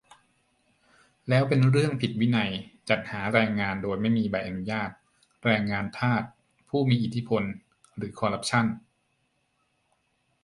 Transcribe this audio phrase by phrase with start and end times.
[1.29, 2.51] แล้วเป็นเรื่องผิดวินัย
[2.89, 4.89] จัดหาแรงงานโดยไม่มีใบอนุญาต
[5.45, 6.23] แรงงานทาส
[6.69, 7.43] ผู้มีอิทธิพล
[7.97, 8.65] หรือคอรัปชั่น?